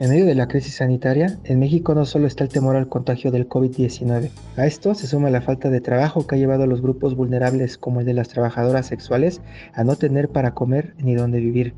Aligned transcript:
En 0.00 0.10
medio 0.10 0.26
de 0.26 0.36
la 0.36 0.46
crisis 0.46 0.76
sanitaria, 0.76 1.40
en 1.42 1.58
México 1.58 1.92
no 1.92 2.04
solo 2.04 2.28
está 2.28 2.44
el 2.44 2.50
temor 2.50 2.76
al 2.76 2.88
contagio 2.88 3.32
del 3.32 3.48
COVID-19. 3.48 4.30
A 4.56 4.64
esto 4.64 4.94
se 4.94 5.08
suma 5.08 5.28
la 5.28 5.40
falta 5.40 5.70
de 5.70 5.80
trabajo 5.80 6.24
que 6.24 6.36
ha 6.36 6.38
llevado 6.38 6.62
a 6.62 6.66
los 6.68 6.80
grupos 6.80 7.16
vulnerables 7.16 7.78
como 7.78 7.98
el 7.98 8.06
de 8.06 8.14
las 8.14 8.28
trabajadoras 8.28 8.86
sexuales 8.86 9.40
a 9.74 9.82
no 9.82 9.96
tener 9.96 10.28
para 10.28 10.54
comer 10.54 10.94
ni 10.98 11.16
dónde 11.16 11.40
vivir. 11.40 11.74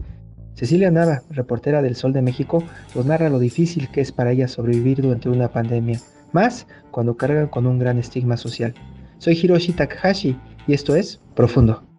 Cecilia 0.53 0.91
Nava, 0.91 1.23
reportera 1.31 1.81
del 1.81 1.97
Sol 1.97 2.13
de 2.13 2.21
México, 2.21 2.63
nos 2.95 3.07
narra 3.07 3.31
lo 3.31 3.39
difícil 3.39 3.91
que 3.91 4.03
es 4.03 4.13
para 4.13 4.33
ellas 4.33 4.51
sobrevivir 4.51 5.01
durante 5.01 5.31
una 5.31 5.49
pandemia, 5.49 5.99
más 6.33 6.67
cuando 6.91 7.17
cargan 7.17 7.49
con 7.49 7.67
un 7.67 7.79
gran 7.79 7.99
estigma 7.99 8.37
social. 8.37 8.75
Soy 9.17 9.33
Hiroshi 9.33 9.73
Takahashi 9.73 10.39
y 10.67 10.75
esto 10.75 10.95
es 10.95 11.23
Profundo. 11.35 11.90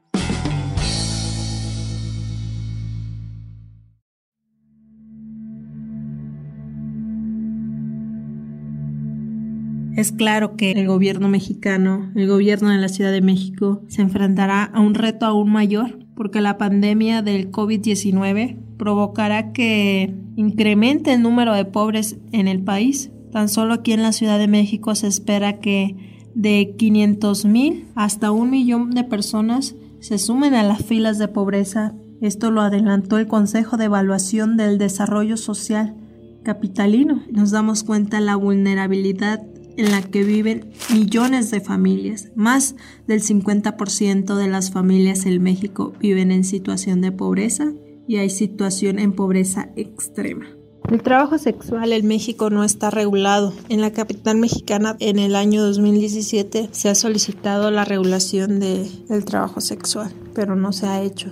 Es 9.95 10.11
claro 10.11 10.55
que 10.55 10.71
el 10.71 10.87
gobierno 10.87 11.27
mexicano, 11.27 12.11
el 12.15 12.27
gobierno 12.27 12.69
de 12.69 12.77
la 12.77 12.87
Ciudad 12.87 13.11
de 13.11 13.21
México, 13.21 13.81
se 13.87 14.01
enfrentará 14.01 14.63
a 14.63 14.79
un 14.79 14.93
reto 14.93 15.25
aún 15.25 15.51
mayor 15.51 15.99
porque 16.15 16.39
la 16.39 16.57
pandemia 16.57 17.21
del 17.21 17.51
COVID-19 17.51 18.57
provocará 18.77 19.51
que 19.53 20.13
incremente 20.35 21.13
el 21.13 21.21
número 21.21 21.53
de 21.53 21.65
pobres 21.65 22.17
en 22.31 22.47
el 22.47 22.63
país. 22.63 23.11
Tan 23.31 23.49
solo 23.49 23.73
aquí 23.73 23.91
en 23.91 24.03
la 24.03 24.11
Ciudad 24.11 24.39
de 24.39 24.47
México 24.47 24.95
se 24.95 25.07
espera 25.07 25.59
que 25.59 25.95
de 26.35 26.75
500 26.77 27.45
mil 27.45 27.87
hasta 27.95 28.31
un 28.31 28.49
millón 28.49 28.91
de 28.91 29.03
personas 29.03 29.75
se 29.99 30.17
sumen 30.17 30.53
a 30.53 30.63
las 30.63 30.85
filas 30.85 31.17
de 31.17 31.27
pobreza. 31.27 31.95
Esto 32.21 32.51
lo 32.51 32.61
adelantó 32.61 33.17
el 33.17 33.27
Consejo 33.27 33.77
de 33.77 33.85
Evaluación 33.85 34.57
del 34.57 34.77
Desarrollo 34.77 35.37
Social 35.37 35.95
capitalino. 36.43 37.23
Nos 37.31 37.51
damos 37.51 37.83
cuenta 37.83 38.19
de 38.19 38.25
la 38.25 38.35
vulnerabilidad 38.35 39.41
en 39.77 39.91
la 39.91 40.01
que 40.01 40.23
viven 40.23 40.71
millones 40.93 41.51
de 41.51 41.61
familias. 41.61 42.31
Más 42.35 42.75
del 43.07 43.21
50% 43.21 44.35
de 44.35 44.47
las 44.47 44.71
familias 44.71 45.25
en 45.25 45.41
México 45.41 45.93
viven 45.99 46.31
en 46.31 46.43
situación 46.43 47.01
de 47.01 47.11
pobreza 47.11 47.71
y 48.07 48.17
hay 48.17 48.29
situación 48.29 48.99
en 48.99 49.13
pobreza 49.13 49.69
extrema. 49.75 50.45
El 50.89 51.03
trabajo 51.03 51.37
sexual 51.37 51.93
en 51.93 52.07
México 52.07 52.49
no 52.49 52.63
está 52.63 52.89
regulado. 52.89 53.53
En 53.69 53.81
la 53.81 53.91
capital 53.91 54.37
mexicana 54.37 54.97
en 54.99 55.19
el 55.19 55.35
año 55.35 55.63
2017 55.63 56.69
se 56.71 56.89
ha 56.89 56.95
solicitado 56.95 57.71
la 57.71 57.85
regulación 57.85 58.59
del 58.59 59.25
trabajo 59.25 59.61
sexual, 59.61 60.11
pero 60.33 60.55
no 60.55 60.73
se 60.73 60.87
ha 60.87 61.01
hecho 61.01 61.29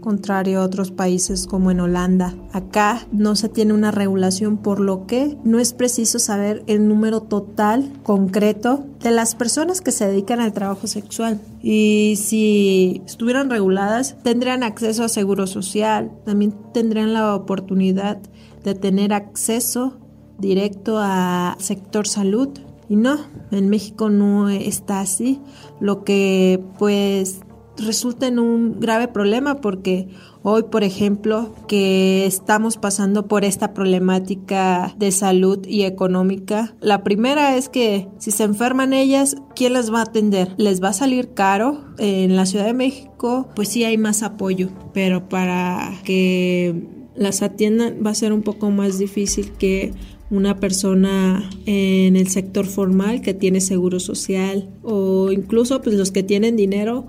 contrario 0.00 0.60
a 0.60 0.64
otros 0.64 0.90
países 0.90 1.46
como 1.46 1.70
en 1.70 1.80
Holanda. 1.80 2.34
Acá 2.52 3.06
no 3.12 3.36
se 3.36 3.48
tiene 3.48 3.74
una 3.74 3.90
regulación 3.90 4.58
por 4.58 4.80
lo 4.80 5.06
que 5.06 5.36
no 5.44 5.58
es 5.58 5.72
preciso 5.72 6.18
saber 6.18 6.62
el 6.66 6.88
número 6.88 7.22
total 7.22 7.92
concreto 8.02 8.86
de 9.00 9.10
las 9.10 9.34
personas 9.34 9.80
que 9.80 9.92
se 9.92 10.06
dedican 10.06 10.40
al 10.40 10.52
trabajo 10.52 10.86
sexual. 10.86 11.40
Y 11.62 12.14
si 12.16 13.02
estuvieran 13.06 13.50
reguladas, 13.50 14.16
tendrían 14.22 14.62
acceso 14.62 15.04
a 15.04 15.08
seguro 15.08 15.46
social, 15.46 16.12
también 16.24 16.54
tendrían 16.72 17.12
la 17.12 17.34
oportunidad 17.34 18.18
de 18.64 18.74
tener 18.74 19.12
acceso 19.12 19.98
directo 20.38 20.98
a 20.98 21.56
sector 21.58 22.06
salud. 22.06 22.48
Y 22.88 22.96
no, 22.96 23.18
en 23.50 23.68
México 23.68 24.08
no 24.08 24.48
está 24.48 25.00
así, 25.00 25.40
lo 25.78 26.04
que 26.04 26.64
pues 26.78 27.40
resulta 27.78 28.26
en 28.26 28.38
un 28.38 28.80
grave 28.80 29.08
problema 29.08 29.60
porque 29.60 30.08
hoy, 30.42 30.64
por 30.64 30.84
ejemplo, 30.84 31.54
que 31.66 32.26
estamos 32.26 32.76
pasando 32.76 33.26
por 33.26 33.44
esta 33.44 33.74
problemática 33.74 34.94
de 34.98 35.10
salud 35.12 35.66
y 35.66 35.82
económica, 35.82 36.74
la 36.80 37.02
primera 37.02 37.56
es 37.56 37.68
que 37.68 38.08
si 38.18 38.30
se 38.30 38.44
enferman 38.44 38.92
ellas, 38.92 39.36
¿quién 39.54 39.72
las 39.72 39.92
va 39.92 40.00
a 40.00 40.04
atender? 40.04 40.54
¿Les 40.56 40.82
va 40.82 40.88
a 40.88 40.92
salir 40.94 41.34
caro? 41.34 41.84
En 41.98 42.36
la 42.36 42.46
Ciudad 42.46 42.66
de 42.66 42.74
México, 42.74 43.48
pues 43.54 43.68
sí 43.68 43.84
hay 43.84 43.98
más 43.98 44.22
apoyo, 44.22 44.70
pero 44.92 45.28
para 45.28 45.92
que 46.04 46.86
las 47.16 47.42
atiendan 47.42 47.96
va 48.04 48.10
a 48.10 48.14
ser 48.14 48.32
un 48.32 48.42
poco 48.42 48.70
más 48.70 48.98
difícil 48.98 49.52
que 49.52 49.92
una 50.30 50.60
persona 50.60 51.48
en 51.66 52.16
el 52.16 52.28
sector 52.28 52.66
formal 52.66 53.22
que 53.22 53.34
tiene 53.34 53.60
seguro 53.60 53.98
social 53.98 54.68
o 54.82 55.32
incluso 55.32 55.80
pues 55.80 55.96
los 55.96 56.12
que 56.12 56.22
tienen 56.22 56.56
dinero 56.56 57.06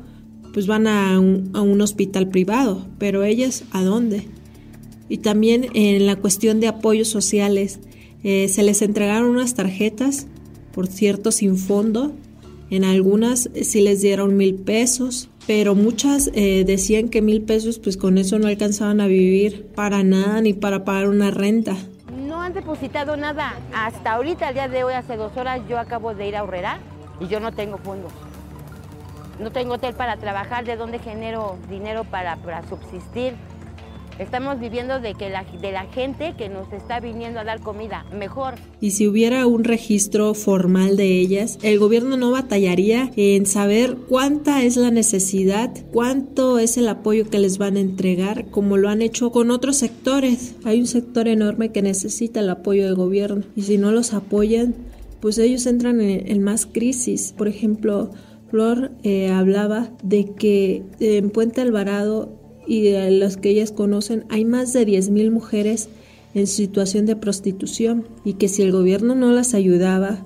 pues 0.54 0.68
van 0.68 0.88
a 0.88 1.20
un, 1.20 1.82
hospital 1.82 2.28
privado, 2.28 2.88
pero 2.98 3.24
ellas 3.24 3.64
a 3.72 3.84
dónde? 3.84 4.28
Y 5.08 5.20
también 5.20 5.68
en 5.74 6.06
la 6.06 6.16
cuestión 6.16 6.60
de 6.60 6.68
apoyos 6.68 7.08
sociales, 7.08 7.80
eh, 8.24 8.48
se 8.48 8.64
les 8.64 8.82
entregaron 8.82 9.30
unas 9.30 9.54
tarjetas, 9.54 10.28
por 10.74 10.88
cierto, 10.88 11.32
sin 11.32 11.58
fondo. 11.58 12.14
En 12.70 12.84
algunas 12.84 13.50
sí 13.64 13.82
les 13.82 14.02
dieron 14.02 14.38
mil 14.38 14.56
pesos, 14.56 15.30
pero 15.48 15.74
muchas 15.74 16.30
eh, 16.34 16.64
decían 16.66 17.10
que 17.10 17.22
mil 17.22 17.42
pesos, 17.42 17.80
pues 17.80 17.98
con 17.98 18.18
eso 18.18 18.38
no 18.38 18.48
alcanzaban 18.48 19.02
a 19.02 19.08
vivir 19.08 19.66
para 19.76 20.04
nada 20.04 20.42
ni 20.42 20.54
para 20.54 20.86
pagar 20.86 21.10
una 21.10 21.32
renta. 21.32 21.76
No 22.28 22.42
han 22.42 22.54
depositado 22.54 23.18
nada. 23.18 23.58
Hasta 23.74 24.14
ahorita, 24.14 24.50
el 24.50 24.54
día 24.54 24.68
de 24.68 24.84
hoy, 24.84 24.94
hace 24.94 25.18
dos 25.18 25.36
horas, 25.38 25.62
yo 25.68 25.80
acabo 25.80 26.14
de 26.14 26.28
ir 26.28 26.36
a 26.36 26.44
Horrera 26.44 26.80
y 27.20 27.28
yo 27.28 27.40
no 27.40 27.52
tengo 27.52 27.78
fondos 27.78 28.12
no 29.40 29.52
tengo 29.52 29.76
hotel 29.76 29.94
para 29.96 30.18
trabajar, 30.18 30.66
¿de 30.66 30.76
dónde 30.76 31.00
genero 31.00 31.58
dinero 31.70 32.04
para, 32.04 32.38
subsistir? 32.68 33.34
Estamos 34.20 34.60
viviendo 34.60 35.00
de, 35.00 35.14
que 35.14 35.30
la, 35.30 35.46
de 35.46 35.72
la 35.72 35.86
gente 35.86 36.34
que 36.38 36.50
nos 36.50 36.74
está 36.74 37.00
viniendo 37.00 37.40
a 37.40 37.46
dar 37.46 37.62
comida, 37.62 38.06
mejor. 38.14 38.56
Y 38.82 38.92
si 38.92 39.08
hubiera 39.08 39.48
un 39.48 39.64
registro 39.64 40.34
formal 40.34 40.98
de 40.98 41.22
ellas, 41.22 41.58
el 41.64 41.80
gobierno 41.80 42.18
no 42.18 42.30
batallaría 42.30 43.12
en 43.16 43.46
saber 43.46 43.96
cuánta 44.10 44.62
es 44.64 44.76
la 44.76 44.92
necesidad, 44.92 45.72
cuánto 45.94 46.60
es 46.60 46.76
el 46.76 46.90
apoyo 46.90 47.30
que 47.30 47.40
les 47.40 47.58
van 47.58 47.78
a 47.78 47.80
entregar, 47.80 48.50
como 48.52 48.76
lo 48.76 48.90
han 48.90 49.02
hecho 49.02 49.32
con 49.32 49.52
otros 49.52 49.78
sectores. 49.78 50.56
Hay 50.66 50.82
un 50.82 50.88
sector 50.88 51.30
enorme 51.30 51.72
que 51.72 51.82
necesita 51.82 52.42
el 52.42 52.50
apoyo 52.50 52.84
del 52.84 52.96
gobierno 52.96 53.46
y 53.56 53.62
si 53.62 53.78
no 53.78 53.94
los 53.94 54.14
apoyan, 54.14 54.76
pues 55.22 55.38
ellos 55.38 55.66
entran 55.66 56.02
en, 56.02 56.30
en 56.30 56.44
más 56.44 56.66
crisis. 56.66 57.34
Por 57.38 57.48
ejemplo, 57.48 58.12
Flor 58.50 58.92
eh, 59.04 59.30
hablaba 59.30 59.90
de 60.04 60.34
que 60.34 60.84
en 61.00 61.30
Puente 61.30 61.62
Alvarado 61.62 62.30
y 62.68 62.84
de 62.84 63.12
los 63.12 63.38
que 63.38 63.50
ellas 63.50 63.72
conocen 63.72 64.26
hay 64.30 64.46
más 64.46 64.74
de 64.74 64.86
10.000 64.86 65.32
mujeres 65.32 65.90
en 66.34 66.48
situación 66.48 67.06
de 67.06 67.16
prostitución 67.16 68.08
y 68.24 68.34
que 68.34 68.48
si 68.48 68.62
el 68.62 68.72
gobierno 68.72 69.16
no 69.16 69.32
las 69.32 69.54
ayudaba, 69.54 70.20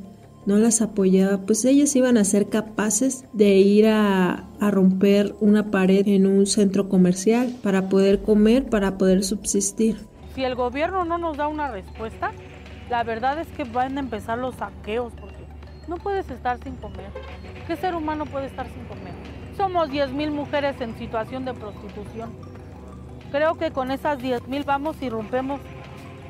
no 0.46 0.58
las 0.58 0.82
apoyaba, 0.82 1.38
pues 1.46 1.64
ellas 1.66 1.96
iban 1.96 2.18
a 2.18 2.26
ser 2.26 2.50
capaces 2.50 3.26
de 3.34 3.56
ir 3.56 3.88
a, 3.88 4.50
romper 4.60 5.36
una 5.42 5.72
pared 5.72 6.08
en 6.08 6.26
un 6.26 6.46
centro 6.48 6.88
comercial 6.88 7.54
para 7.62 7.90
poder 7.90 8.22
comer, 8.22 8.70
para 8.70 8.98
poder 8.98 9.24
subsistir. 9.24 9.98
Si 10.36 10.44
el 10.44 10.56
gobierno 10.56 11.04
no 11.04 11.18
nos 11.18 11.36
da 11.36 11.50
una 11.50 11.70
respuesta, 11.70 12.32
la 12.90 13.04
verdad 13.04 13.40
es 13.42 13.48
que 13.50 13.66
van 13.66 13.98
a 13.98 14.00
empezar 14.00 14.38
los 14.38 14.56
saqueos 14.56 15.12
no 15.88 15.98
puedes 15.98 16.30
estar 16.30 16.60
sin 16.64 16.76
comer. 16.76 17.12
¿Qué 17.68 17.76
ser 17.76 17.96
humano 17.96 18.26
puede 18.26 18.48
estar 18.48 18.68
sin 18.68 18.84
comer? 18.86 19.14
Somos 19.58 19.90
10.000 19.90 20.32
mujeres 20.32 20.80
en 20.82 20.98
situación 20.98 21.46
de 21.46 21.54
prostitución. 21.54 22.32
Creo 23.32 23.56
que 23.56 23.72
con 23.72 23.92
esas 23.92 24.20
10.000 24.20 24.66
vamos 24.66 25.02
y 25.02 25.10
rompemos 25.10 25.60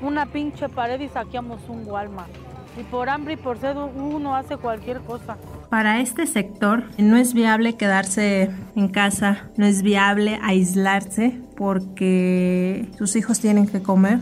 una 0.02 0.26
pinche 0.26 0.70
pared 0.70 1.00
y 1.00 1.10
saqueamos 1.10 1.62
un 1.68 1.86
Walmart. 1.86 2.32
Y 2.80 2.84
por 2.84 3.10
hambre 3.10 3.34
y 3.34 3.38
por 3.38 3.60
sed 3.60 3.76
uno 3.78 4.36
hace 4.36 4.58
cualquier 4.58 5.00
cosa. 5.02 5.38
Para 5.70 6.00
este 6.00 6.26
sector 6.26 6.86
no 6.98 7.18
es 7.18 7.34
viable 7.34 7.76
quedarse 7.76 8.50
en 8.76 8.88
casa, 8.88 9.50
no 9.58 9.66
es 9.66 9.84
viable 9.84 10.40
aislarse 10.42 11.40
porque 11.56 12.90
sus 12.98 13.16
hijos 13.16 13.40
tienen 13.40 13.68
que 13.68 13.82
comer, 13.82 14.20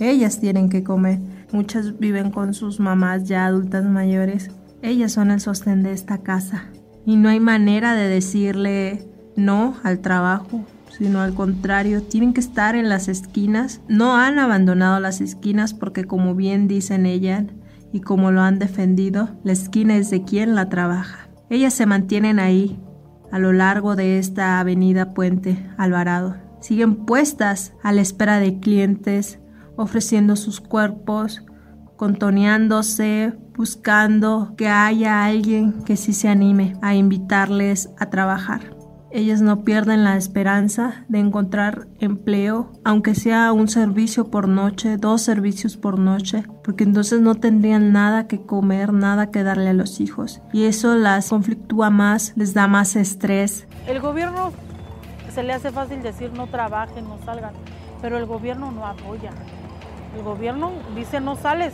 ellas 0.00 0.40
tienen 0.40 0.70
que 0.70 0.82
comer. 0.82 1.18
Muchas 1.52 1.98
viven 1.98 2.30
con 2.30 2.54
sus 2.54 2.80
mamás 2.80 3.24
ya 3.24 3.44
adultas 3.44 3.84
mayores 3.84 4.50
ellas 4.82 5.12
son 5.12 5.30
el 5.30 5.40
sostén 5.40 5.82
de 5.82 5.92
esta 5.92 6.18
casa. 6.18 6.64
y 7.04 7.16
no 7.16 7.28
hay 7.28 7.40
manera 7.40 7.94
de 7.94 8.06
decirle 8.08 9.04
no 9.34 9.74
al 9.82 10.00
trabajo, 10.00 10.64
sino 10.96 11.20
al 11.20 11.34
contrario, 11.34 12.02
tienen 12.02 12.32
que 12.32 12.40
estar 12.40 12.76
en 12.76 12.88
las 12.88 13.08
esquinas. 13.08 13.80
No 13.88 14.16
han 14.16 14.38
abandonado 14.38 15.00
las 15.00 15.20
esquinas 15.20 15.74
porque 15.74 16.04
como 16.04 16.34
bien 16.34 16.68
dicen 16.68 17.06
ellas 17.06 17.44
y 17.92 18.00
como 18.00 18.30
lo 18.30 18.40
han 18.42 18.58
defendido, 18.58 19.30
la 19.42 19.52
esquina 19.52 19.96
es 19.96 20.10
de 20.10 20.22
quien 20.22 20.54
la 20.54 20.68
trabaja. 20.68 21.28
Ellas 21.50 21.74
se 21.74 21.86
mantienen 21.86 22.38
ahí, 22.38 22.78
a 23.30 23.38
lo 23.38 23.52
largo 23.52 23.96
de 23.96 24.18
esta 24.18 24.60
avenida 24.60 25.12
Puente 25.12 25.58
Alvarado. 25.76 26.36
Siguen 26.60 27.04
puestas 27.04 27.72
a 27.82 27.92
la 27.92 28.00
espera 28.02 28.38
de 28.38 28.60
clientes, 28.60 29.40
ofreciendo 29.76 30.36
sus 30.36 30.60
cuerpos, 30.60 31.42
contoneándose, 32.02 33.32
buscando 33.56 34.54
que 34.56 34.66
haya 34.66 35.24
alguien 35.24 35.84
que 35.84 35.96
sí 35.96 36.12
se 36.12 36.26
anime 36.26 36.74
a 36.82 36.96
invitarles 36.96 37.90
a 37.96 38.10
trabajar. 38.10 38.74
Ellas 39.12 39.40
no 39.40 39.62
pierden 39.62 40.02
la 40.02 40.16
esperanza 40.16 41.04
de 41.06 41.20
encontrar 41.20 41.86
empleo, 42.00 42.72
aunque 42.84 43.14
sea 43.14 43.52
un 43.52 43.68
servicio 43.68 44.32
por 44.32 44.48
noche, 44.48 44.96
dos 44.96 45.22
servicios 45.22 45.76
por 45.76 45.96
noche, 45.96 46.42
porque 46.64 46.82
entonces 46.82 47.20
no 47.20 47.36
tendrían 47.36 47.92
nada 47.92 48.26
que 48.26 48.44
comer, 48.44 48.92
nada 48.92 49.30
que 49.30 49.44
darle 49.44 49.70
a 49.70 49.72
los 49.72 50.00
hijos. 50.00 50.42
Y 50.52 50.64
eso 50.64 50.96
las 50.96 51.28
conflictúa 51.28 51.90
más, 51.90 52.32
les 52.34 52.52
da 52.52 52.66
más 52.66 52.96
estrés. 52.96 53.68
El 53.86 54.00
gobierno 54.00 54.50
se 55.32 55.44
le 55.44 55.52
hace 55.52 55.70
fácil 55.70 56.02
decir 56.02 56.32
no 56.32 56.48
trabajen, 56.48 57.04
no 57.04 57.18
salgan, 57.24 57.54
pero 58.00 58.18
el 58.18 58.26
gobierno 58.26 58.72
no 58.72 58.86
apoya. 58.86 59.30
El 60.16 60.24
gobierno 60.24 60.72
dice 60.96 61.20
no 61.20 61.36
sales 61.36 61.72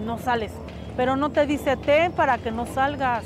no 0.00 0.18
sales, 0.18 0.52
pero 0.96 1.16
no 1.16 1.30
te 1.30 1.46
dice 1.46 1.76
ten 1.76 2.12
para 2.12 2.38
que 2.38 2.50
no 2.50 2.66
salgas. 2.66 3.24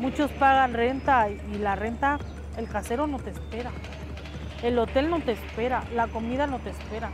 Muchos 0.00 0.30
pagan 0.32 0.74
renta 0.74 1.28
y 1.30 1.58
la 1.58 1.76
renta 1.76 2.18
el 2.56 2.68
casero 2.68 3.06
no 3.06 3.18
te 3.18 3.30
espera. 3.30 3.70
El 4.62 4.78
hotel 4.78 5.10
no 5.10 5.20
te 5.20 5.32
espera. 5.32 5.84
La 5.94 6.06
comida 6.08 6.46
no 6.46 6.58
te 6.60 6.70
espera. 6.70 7.10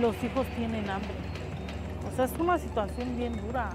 Los 0.00 0.14
hijos 0.22 0.46
tienen 0.56 0.88
hambre. 0.88 1.10
O 2.10 2.16
sea, 2.16 2.26
es 2.26 2.32
una 2.38 2.58
situación 2.58 3.16
bien 3.16 3.34
dura. 3.44 3.70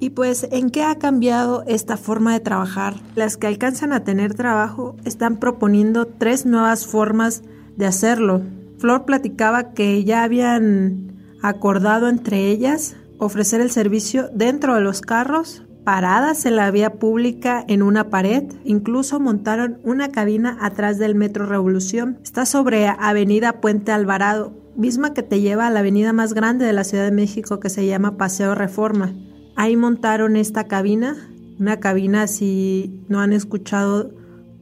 Y 0.00 0.10
pues, 0.10 0.46
¿en 0.50 0.70
qué 0.70 0.84
ha 0.84 0.96
cambiado 0.96 1.64
esta 1.66 1.96
forma 1.96 2.32
de 2.32 2.40
trabajar? 2.40 2.94
Las 3.14 3.36
que 3.36 3.46
alcanzan 3.46 3.92
a 3.92 4.04
tener 4.04 4.34
trabajo 4.34 4.96
están 5.04 5.38
proponiendo 5.38 6.06
tres 6.06 6.46
nuevas 6.46 6.86
formas 6.86 7.42
de 7.76 7.86
hacerlo. 7.86 8.42
Flor 8.78 9.04
platicaba 9.04 9.72
que 9.72 10.04
ya 10.04 10.22
habían 10.22 11.16
acordado 11.42 12.08
entre 12.08 12.48
ellas 12.48 12.96
ofrecer 13.18 13.60
el 13.60 13.70
servicio 13.70 14.28
dentro 14.32 14.74
de 14.74 14.80
los 14.80 15.00
carros 15.00 15.64
paradas 15.84 16.44
en 16.44 16.56
la 16.56 16.70
vía 16.70 16.94
pública 16.94 17.64
en 17.66 17.82
una 17.82 18.10
pared. 18.10 18.44
Incluso 18.64 19.20
montaron 19.20 19.78
una 19.84 20.10
cabina 20.10 20.58
atrás 20.60 20.98
del 20.98 21.14
Metro 21.14 21.46
Revolución. 21.46 22.18
Está 22.22 22.44
sobre 22.44 22.86
Avenida 22.88 23.60
Puente 23.60 23.92
Alvarado, 23.92 24.52
misma 24.76 25.14
que 25.14 25.22
te 25.22 25.40
lleva 25.40 25.66
a 25.66 25.70
la 25.70 25.80
avenida 25.80 26.12
más 26.12 26.34
grande 26.34 26.66
de 26.66 26.72
la 26.74 26.84
Ciudad 26.84 27.04
de 27.04 27.10
México 27.10 27.58
que 27.58 27.70
se 27.70 27.86
llama 27.86 28.16
Paseo 28.16 28.54
Reforma. 28.54 29.14
Ahí 29.56 29.76
montaron 29.76 30.36
esta 30.36 30.64
cabina, 30.64 31.16
una 31.58 31.80
cabina 31.80 32.26
si 32.26 33.02
no 33.08 33.20
han 33.20 33.32
escuchado 33.32 34.12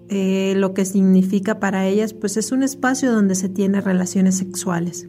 eh, 0.09 0.55
lo 0.57 0.73
que 0.75 0.85
significa 0.85 1.59
para 1.59 1.87
ellas, 1.87 2.15
pues 2.15 2.37
es 2.37 2.53
un 2.53 2.63
espacio 2.63 3.13
donde 3.13 3.35
se 3.35 3.49
tiene 3.49 3.81
relaciones 3.81 4.39
sexuales. 4.39 5.09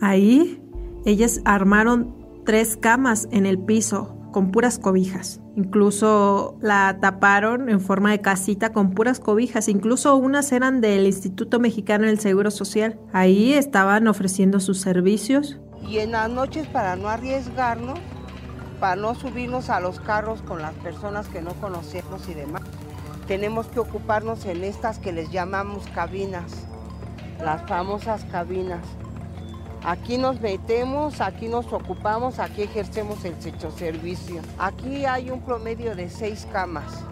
Ahí 0.00 0.62
ellas 1.04 1.40
armaron 1.44 2.15
tres 2.46 2.78
camas 2.78 3.28
en 3.32 3.44
el 3.44 3.58
piso 3.58 4.16
con 4.32 4.52
puras 4.52 4.78
cobijas. 4.78 5.40
Incluso 5.56 6.56
la 6.60 6.98
taparon 7.00 7.68
en 7.68 7.80
forma 7.80 8.10
de 8.12 8.20
casita 8.20 8.72
con 8.72 8.92
puras 8.92 9.18
cobijas. 9.18 9.68
Incluso 9.68 10.14
unas 10.16 10.52
eran 10.52 10.80
del 10.80 11.06
Instituto 11.06 11.58
Mexicano 11.58 12.06
del 12.06 12.20
Seguro 12.20 12.50
Social. 12.50 12.98
Ahí 13.12 13.52
estaban 13.52 14.06
ofreciendo 14.06 14.60
sus 14.60 14.80
servicios. 14.80 15.58
Y 15.88 15.98
en 15.98 16.12
las 16.12 16.30
noches 16.30 16.66
para 16.68 16.96
no 16.96 17.08
arriesgarnos, 17.08 17.98
para 18.78 18.96
no 18.96 19.14
subirnos 19.14 19.68
a 19.68 19.80
los 19.80 20.00
carros 20.00 20.40
con 20.42 20.62
las 20.62 20.74
personas 20.74 21.28
que 21.28 21.42
no 21.42 21.52
conocemos 21.54 22.28
y 22.28 22.34
demás, 22.34 22.62
tenemos 23.26 23.66
que 23.66 23.80
ocuparnos 23.80 24.44
en 24.44 24.62
estas 24.62 24.98
que 24.98 25.12
les 25.12 25.30
llamamos 25.32 25.84
cabinas, 25.94 26.66
las 27.42 27.66
famosas 27.66 28.24
cabinas. 28.26 28.86
Aquí 29.86 30.18
nos 30.18 30.40
metemos, 30.40 31.20
aquí 31.20 31.46
nos 31.46 31.72
ocupamos, 31.72 32.40
aquí 32.40 32.62
ejercemos 32.62 33.24
el 33.24 33.36
servicio. 33.70 34.42
Aquí 34.58 35.04
hay 35.04 35.30
un 35.30 35.42
promedio 35.42 35.94
de 35.94 36.10
seis 36.10 36.44
camas 36.52 37.04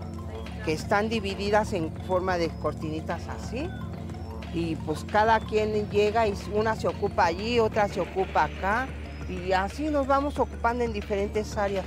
que 0.64 0.72
están 0.72 1.08
divididas 1.08 1.72
en 1.72 1.92
forma 2.08 2.36
de 2.36 2.48
cortinitas 2.48 3.28
así. 3.28 3.70
Y 4.52 4.74
pues 4.74 5.04
cada 5.04 5.38
quien 5.38 5.88
llega 5.88 6.26
y 6.26 6.34
una 6.52 6.74
se 6.74 6.88
ocupa 6.88 7.26
allí, 7.26 7.60
otra 7.60 7.86
se 7.86 8.00
ocupa 8.00 8.46
acá. 8.46 8.88
Y 9.28 9.52
así 9.52 9.84
nos 9.84 10.08
vamos 10.08 10.40
ocupando 10.40 10.82
en 10.82 10.92
diferentes 10.92 11.56
áreas. 11.56 11.86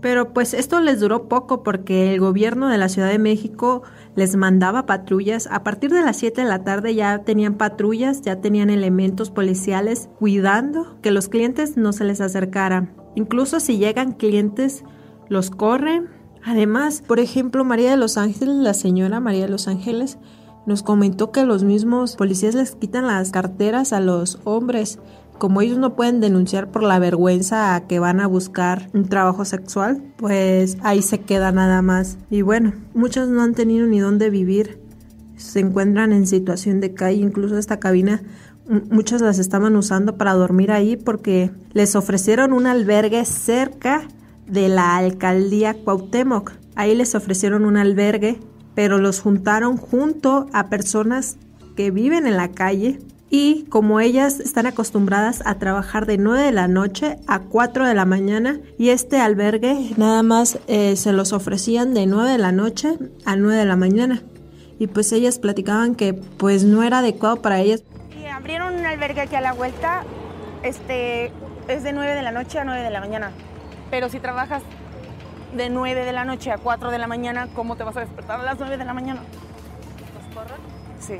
Pero 0.00 0.32
pues 0.32 0.54
esto 0.54 0.80
les 0.80 1.00
duró 1.00 1.28
poco 1.28 1.62
porque 1.62 2.12
el 2.12 2.20
gobierno 2.20 2.68
de 2.68 2.78
la 2.78 2.88
Ciudad 2.88 3.08
de 3.08 3.18
México 3.18 3.82
les 4.16 4.34
mandaba 4.36 4.86
patrullas. 4.86 5.48
A 5.50 5.62
partir 5.62 5.90
de 5.90 6.02
las 6.02 6.16
7 6.16 6.42
de 6.42 6.48
la 6.48 6.64
tarde 6.64 6.94
ya 6.94 7.18
tenían 7.24 7.54
patrullas, 7.54 8.22
ya 8.22 8.40
tenían 8.40 8.70
elementos 8.70 9.30
policiales 9.30 10.08
cuidando 10.18 10.98
que 11.02 11.10
los 11.10 11.28
clientes 11.28 11.76
no 11.76 11.92
se 11.92 12.04
les 12.04 12.20
acercaran. 12.20 12.94
Incluso 13.14 13.60
si 13.60 13.78
llegan 13.78 14.12
clientes, 14.12 14.84
los 15.28 15.50
corren. 15.50 16.08
Además, 16.42 17.02
por 17.06 17.20
ejemplo, 17.20 17.64
María 17.64 17.90
de 17.90 17.96
los 17.98 18.16
Ángeles, 18.16 18.56
la 18.56 18.74
señora 18.74 19.20
María 19.20 19.42
de 19.42 19.50
los 19.50 19.68
Ángeles, 19.68 20.18
nos 20.66 20.82
comentó 20.82 21.32
que 21.32 21.44
los 21.44 21.64
mismos 21.64 22.16
policías 22.16 22.54
les 22.54 22.74
quitan 22.76 23.06
las 23.06 23.30
carteras 23.30 23.92
a 23.92 24.00
los 24.00 24.38
hombres 24.44 24.98
como 25.40 25.62
ellos 25.62 25.78
no 25.78 25.96
pueden 25.96 26.20
denunciar 26.20 26.70
por 26.70 26.84
la 26.84 27.00
vergüenza 27.00 27.74
a 27.74 27.88
que 27.88 27.98
van 27.98 28.20
a 28.20 28.28
buscar 28.28 28.90
un 28.92 29.08
trabajo 29.08 29.44
sexual, 29.44 30.02
pues 30.18 30.76
ahí 30.82 31.02
se 31.02 31.22
queda 31.22 31.50
nada 31.50 31.82
más. 31.82 32.18
Y 32.30 32.42
bueno, 32.42 32.74
muchos 32.94 33.28
no 33.28 33.42
han 33.42 33.54
tenido 33.54 33.86
ni 33.86 33.98
dónde 33.98 34.30
vivir, 34.30 34.78
se 35.36 35.60
encuentran 35.60 36.12
en 36.12 36.26
situación 36.26 36.80
de 36.80 36.92
calle, 36.92 37.22
incluso 37.22 37.56
esta 37.56 37.80
cabina 37.80 38.22
muchas 38.90 39.22
las 39.22 39.38
estaban 39.38 39.74
usando 39.76 40.16
para 40.16 40.34
dormir 40.34 40.70
ahí 40.70 40.96
porque 40.96 41.50
les 41.72 41.96
ofrecieron 41.96 42.52
un 42.52 42.66
albergue 42.66 43.24
cerca 43.24 44.02
de 44.46 44.68
la 44.68 44.96
alcaldía 44.96 45.74
Cuauhtémoc. 45.74 46.52
Ahí 46.76 46.94
les 46.94 47.14
ofrecieron 47.14 47.64
un 47.64 47.78
albergue, 47.78 48.38
pero 48.74 48.98
los 48.98 49.20
juntaron 49.20 49.78
junto 49.78 50.46
a 50.52 50.68
personas 50.68 51.38
que 51.76 51.90
viven 51.90 52.26
en 52.26 52.36
la 52.36 52.48
calle 52.52 53.00
y 53.30 53.64
como 53.66 54.00
ellas 54.00 54.40
están 54.40 54.66
acostumbradas 54.66 55.42
a 55.46 55.54
trabajar 55.54 56.04
de 56.04 56.18
9 56.18 56.42
de 56.42 56.52
la 56.52 56.66
noche 56.66 57.16
a 57.28 57.38
4 57.38 57.86
de 57.86 57.94
la 57.94 58.04
mañana 58.04 58.58
y 58.76 58.90
este 58.90 59.20
albergue 59.20 59.92
nada 59.96 60.24
más 60.24 60.58
eh, 60.66 60.96
se 60.96 61.12
los 61.12 61.32
ofrecían 61.32 61.94
de 61.94 62.06
9 62.06 62.32
de 62.32 62.38
la 62.38 62.50
noche 62.50 62.98
a 63.24 63.36
9 63.36 63.56
de 63.56 63.64
la 63.64 63.76
mañana 63.76 64.22
y 64.80 64.88
pues 64.88 65.12
ellas 65.12 65.38
platicaban 65.38 65.94
que 65.94 66.12
pues 66.12 66.64
no 66.64 66.82
era 66.82 66.98
adecuado 66.98 67.36
para 67.36 67.60
ellas. 67.60 67.84
Y 68.20 68.26
abrieron 68.26 68.74
un 68.74 68.84
albergue 68.84 69.20
aquí 69.20 69.36
a 69.36 69.40
la 69.40 69.52
vuelta, 69.52 70.02
este 70.62 71.30
es 71.68 71.84
de 71.84 71.92
9 71.92 72.14
de 72.14 72.22
la 72.22 72.32
noche 72.32 72.58
a 72.58 72.64
9 72.64 72.82
de 72.82 72.90
la 72.90 73.00
mañana, 73.00 73.30
pero 73.90 74.08
si 74.08 74.18
trabajas 74.18 74.62
de 75.54 75.70
9 75.70 76.04
de 76.04 76.12
la 76.12 76.24
noche 76.24 76.50
a 76.50 76.58
4 76.58 76.90
de 76.90 76.98
la 76.98 77.06
mañana, 77.06 77.48
¿cómo 77.54 77.76
te 77.76 77.84
vas 77.84 77.96
a 77.96 78.00
despertar 78.00 78.40
a 78.40 78.42
las 78.42 78.58
9 78.58 78.76
de 78.76 78.84
la 78.84 78.94
mañana? 78.94 79.20
¿Los 80.34 81.06
Sí. 81.06 81.14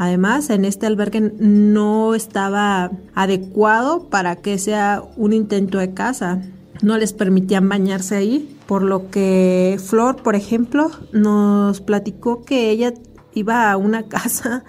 Además, 0.00 0.48
en 0.48 0.64
este 0.64 0.86
albergue 0.86 1.30
no 1.38 2.14
estaba 2.14 2.90
adecuado 3.14 4.08
para 4.08 4.36
que 4.36 4.56
sea 4.56 5.02
un 5.18 5.34
intento 5.34 5.76
de 5.76 5.92
casa. 5.92 6.40
No 6.80 6.96
les 6.96 7.12
permitían 7.12 7.68
bañarse 7.68 8.16
ahí, 8.16 8.56
por 8.66 8.80
lo 8.80 9.10
que 9.10 9.78
Flor, 9.78 10.16
por 10.22 10.36
ejemplo, 10.36 10.90
nos 11.12 11.82
platicó 11.82 12.46
que 12.46 12.70
ella 12.70 12.94
iba 13.34 13.70
a 13.70 13.76
una 13.76 14.04
casa 14.08 14.64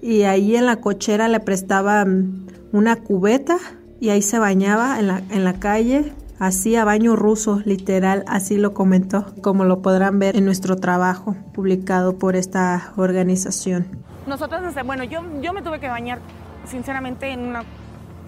y 0.00 0.22
ahí 0.22 0.54
en 0.54 0.66
la 0.66 0.76
cochera 0.76 1.26
le 1.26 1.40
prestaban 1.40 2.46
una 2.70 2.94
cubeta 2.94 3.58
y 3.98 4.10
ahí 4.10 4.22
se 4.22 4.38
bañaba 4.38 5.00
en 5.00 5.08
la, 5.08 5.20
en 5.30 5.42
la 5.42 5.54
calle, 5.54 6.12
hacía 6.38 6.84
baño 6.84 7.16
ruso, 7.16 7.60
literal, 7.64 8.22
así 8.28 8.56
lo 8.56 8.72
comentó, 8.72 9.34
como 9.40 9.64
lo 9.64 9.82
podrán 9.82 10.20
ver 10.20 10.36
en 10.36 10.44
nuestro 10.44 10.76
trabajo 10.76 11.34
publicado 11.52 12.20
por 12.20 12.36
esta 12.36 12.92
organización. 12.96 14.06
Nosotros, 14.26 14.62
bueno, 14.84 15.04
yo, 15.04 15.22
yo 15.40 15.52
me 15.52 15.62
tuve 15.62 15.78
que 15.78 15.88
bañar, 15.88 16.18
sinceramente, 16.66 17.30
en 17.30 17.40
una, 17.40 17.62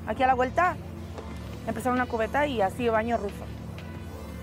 aquí 0.06 0.22
a 0.22 0.26
la 0.28 0.34
vuelta, 0.34 0.76
empezar 1.66 1.92
una 1.92 2.06
cubeta 2.06 2.46
y 2.46 2.60
así 2.60 2.88
baño 2.88 3.16
ruso. 3.16 3.44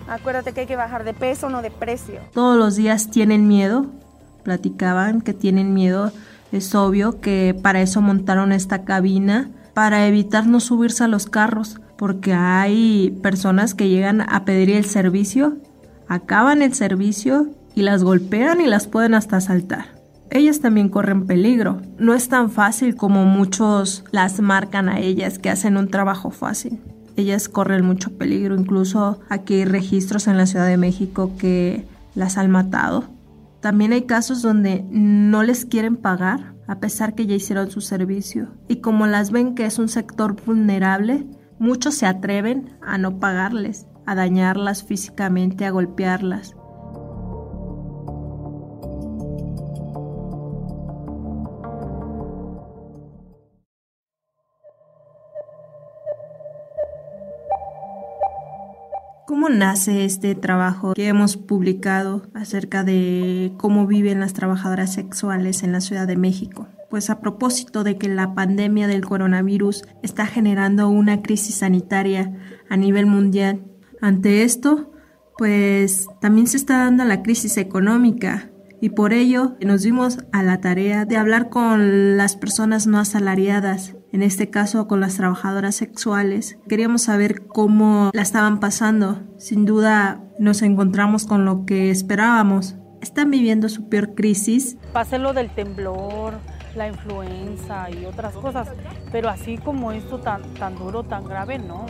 Acuérdate 0.08 0.54
que 0.54 0.62
hay 0.62 0.68
que 0.68 0.76
bajar 0.76 1.04
de 1.04 1.14
peso, 1.14 1.50
no 1.50 1.62
de 1.62 1.72
precio. 1.72 2.20
Todos 2.34 2.58
los 2.58 2.76
días 2.76 3.10
tienen 3.10 3.48
miedo, 3.48 3.88
platicaban 4.44 5.22
que 5.22 5.34
tienen 5.34 5.74
miedo. 5.74 6.12
Es 6.52 6.76
obvio 6.76 7.20
que 7.22 7.58
para 7.60 7.82
eso 7.82 8.02
montaron 8.02 8.52
esta 8.52 8.84
cabina, 8.84 9.50
para 9.74 10.08
evitar 10.08 10.46
no 10.46 10.60
subirse 10.60 11.04
a 11.04 11.08
los 11.08 11.26
carros, 11.26 11.82
porque 11.98 12.34
hay 12.34 13.18
personas 13.24 13.74
que 13.74 13.90
llegan 13.90 14.22
a 14.22 14.46
pedir 14.46 14.70
el 14.70 14.86
servicio, 14.86 15.58
acaban 16.08 16.62
el 16.62 16.74
servicio 16.74 17.48
y 17.74 17.82
las 17.82 18.04
golpean 18.04 18.62
y 18.62 18.68
las 18.68 18.88
pueden 18.88 19.16
hasta 19.16 19.38
asaltar. 19.38 19.95
Ellas 20.32 20.60
también 20.60 20.90
corren 20.90 21.28
peligro. 21.28 21.82
No 21.98 22.14
es 22.14 22.28
tan 22.30 22.50
fácil 22.50 22.96
como 22.96 23.26
muchos 23.26 24.04
las 24.12 24.40
marcan 24.40 24.90
a 24.90 25.00
ellas 25.00 25.40
que 25.40 25.50
hacen 25.50 25.78
un 25.78 25.90
trabajo 25.90 26.32
fácil. 26.32 26.80
Ellas 27.16 27.48
corren 27.48 27.86
mucho 27.86 28.18
peligro, 28.18 28.56
incluso 28.56 29.20
aquí 29.30 29.56
hay 29.56 29.66
registros 29.66 30.28
en 30.28 30.38
la 30.38 30.46
Ciudad 30.46 30.68
de 30.68 30.78
México 30.78 31.32
que 31.38 31.86
las 32.14 32.38
han 32.38 32.52
matado. 32.52 33.06
También 33.62 33.94
hay 33.94 34.04
casos 34.04 34.42
donde 34.42 34.84
no 34.92 35.44
les 35.44 35.66
quieren 35.66 35.96
pagar 35.96 36.56
a 36.68 36.80
pesar 36.80 37.16
que 37.16 37.26
ya 37.26 37.36
hicieron 37.36 37.70
su 37.72 37.82
servicio. 37.82 38.50
Y 38.68 38.78
como 38.78 39.08
las 39.08 39.32
ven 39.32 39.56
que 39.56 39.66
es 39.66 39.80
un 39.80 39.90
sector 39.90 40.36
vulnerable, 40.46 41.26
muchos 41.60 41.96
se 41.96 42.06
atreven 42.06 42.78
a 42.82 42.98
no 42.98 43.20
pagarles, 43.20 43.86
a 44.06 44.16
dañarlas 44.16 44.84
físicamente, 44.84 45.66
a 45.66 45.72
golpearlas. 45.72 46.56
¿Cómo 59.28 59.50
nace 59.50 60.06
este 60.06 60.36
trabajo 60.36 60.94
que 60.94 61.08
hemos 61.08 61.36
publicado 61.36 62.28
acerca 62.36 62.84
de 62.84 63.54
cómo 63.58 63.88
viven 63.88 64.20
las 64.20 64.34
trabajadoras 64.34 64.94
sexuales 64.94 65.64
en 65.64 65.72
la 65.72 65.82
Ciudad 65.82 66.06
de 66.06 66.16
México? 66.16 66.68
Pues 66.92 67.10
a 67.10 67.20
propósito 67.22 67.84
de 67.84 67.98
que 67.98 68.08
la 68.08 68.36
pandemia 68.36 68.88
del 68.88 69.04
coronavirus 69.04 69.84
está 70.04 70.28
generando 70.28 70.90
una 70.90 71.24
crisis 71.24 71.56
sanitaria 71.56 72.34
a 72.70 72.78
nivel 72.78 73.08
mundial. 73.08 73.66
Ante 74.00 74.44
esto, 74.44 74.92
pues 75.40 76.08
también 76.22 76.46
se 76.46 76.58
está 76.58 76.78
dando 76.78 77.04
la 77.04 77.24
crisis 77.24 77.58
económica 77.58 78.52
y 78.80 78.90
por 78.90 79.12
ello 79.12 79.56
nos 79.60 79.82
dimos 79.82 80.20
a 80.34 80.44
la 80.44 80.62
tarea 80.62 81.06
de 81.06 81.18
hablar 81.18 81.50
con 81.50 82.16
las 82.16 82.36
personas 82.36 82.86
no 82.86 83.00
asalariadas, 83.00 83.96
en 84.16 84.24
este 84.24 84.50
caso 84.50 84.88
con 84.88 85.02
las 85.02 85.16
trabajadoras 85.18 85.76
sexuales. 85.76 86.58
Queríamos 86.70 87.02
saber 87.02 87.48
cómo 87.48 88.12
la 88.14 88.22
estaban 88.22 88.62
pasando. 88.62 89.20
Sin 89.38 89.66
duda 89.66 90.24
nos 90.40 90.62
encontramos 90.62 91.26
con 91.26 91.44
lo 91.44 91.66
que 91.66 91.92
esperábamos. 91.92 92.78
Están 93.02 93.30
viviendo 93.30 93.68
su 93.68 93.90
peor 93.90 94.16
crisis. 94.16 94.78
Pasé 94.94 95.20
lo 95.20 95.34
del 95.34 95.50
temblor, 95.54 96.36
la 96.78 96.88
influenza 96.88 97.92
y 97.92 98.06
otras 98.06 98.34
cosas, 98.36 98.70
pero 99.12 99.28
así 99.28 99.58
como 99.58 99.92
esto 99.92 100.18
tan, 100.20 100.44
tan 100.54 100.78
duro, 100.78 101.04
tan 101.04 101.26
grave, 101.26 101.60
no. 101.60 101.86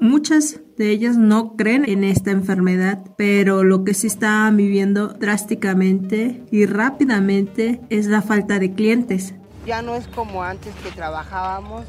Muchas 0.00 0.60
de 0.76 0.90
ellas 0.90 1.16
no 1.16 1.54
creen 1.54 1.88
en 1.88 2.02
esta 2.02 2.32
enfermedad, 2.32 3.04
pero 3.16 3.62
lo 3.62 3.84
que 3.84 3.94
sí 3.94 4.08
estaban 4.08 4.56
viviendo 4.56 5.06
drásticamente 5.06 6.42
y 6.50 6.66
rápidamente 6.66 7.80
es 7.88 8.08
la 8.08 8.20
falta 8.20 8.58
de 8.58 8.74
clientes. 8.74 9.36
Ya 9.64 9.80
no 9.80 9.94
es 9.94 10.08
como 10.08 10.42
antes 10.42 10.74
que 10.76 10.90
trabajábamos, 10.90 11.84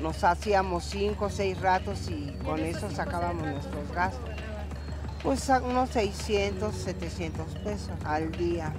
nos 0.00 0.24
hacíamos 0.24 0.84
cinco 0.84 1.26
o 1.26 1.30
seis 1.30 1.60
ratos 1.60 2.08
y 2.08 2.32
con 2.44 2.60
eso 2.60 2.90
sacábamos 2.90 3.46
nuestros 3.46 3.92
gastos. 3.92 4.30
Pues 5.22 5.48
unos 5.48 5.90
600, 5.90 6.74
700 6.74 7.46
pesos 7.56 7.90
al 8.04 8.30
día. 8.32 8.72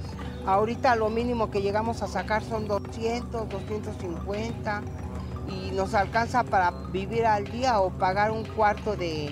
Ahorita 0.46 0.96
lo 0.96 1.10
mínimo 1.10 1.52
que 1.52 1.62
llegamos 1.62 2.02
a 2.02 2.08
sacar 2.08 2.44
son 2.44 2.68
200, 2.68 3.50
250 3.50 4.82
y 5.50 5.72
nos 5.72 5.94
alcanza 5.94 6.44
para 6.44 6.72
vivir 6.72 7.26
al 7.26 7.44
día 7.44 7.82
o 7.82 7.92
pagar 7.92 8.32
un 8.32 8.46
cuarto 8.46 8.96
de 8.96 9.30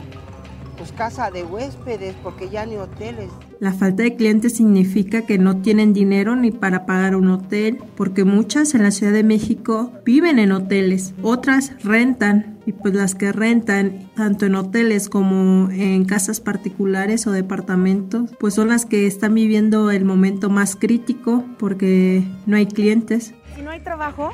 pues, 0.78 0.92
casa 0.92 1.32
de 1.32 1.44
huéspedes 1.44 2.16
porque 2.22 2.50
ya 2.50 2.66
ni 2.66 2.76
hoteles. 2.76 3.32
La 3.60 3.74
falta 3.74 4.04
de 4.04 4.16
clientes 4.16 4.56
significa 4.56 5.24
que 5.24 5.40
no 5.40 5.62
tienen 5.62 5.94
dinero 5.94 6.36
ni 6.36 6.52
para 6.52 6.86
pagar 6.86 7.16
un 7.16 7.30
hotel, 7.30 7.80
porque 7.96 8.24
muchas 8.24 8.76
en 8.76 8.84
la 8.84 8.92
Ciudad 8.92 9.14
de 9.14 9.24
México 9.24 9.92
viven 10.06 10.38
en 10.38 10.52
hoteles, 10.52 11.16
otras 11.24 11.74
rentan 11.84 12.60
y 12.68 12.74
pues 12.74 12.94
las 12.94 13.16
que 13.16 13.32
rentan 13.32 14.10
tanto 14.16 14.46
en 14.46 14.56
hoteles 14.56 15.10
como 15.10 15.72
en 15.72 16.06
casas 16.06 16.40
particulares 16.40 17.26
o 17.26 17.32
departamentos, 17.32 18.30
pues 18.40 18.54
son 18.54 18.68
las 18.68 18.86
que 18.86 19.08
están 19.08 19.34
viviendo 19.34 19.90
el 19.90 20.06
momento 20.06 20.50
más 20.50 20.76
crítico 20.76 21.44
porque 21.58 22.24
no 22.46 22.58
hay 22.58 22.68
clientes. 22.68 23.34
Si 23.56 23.62
no 23.62 23.72
hay 23.72 23.80
trabajo, 23.80 24.32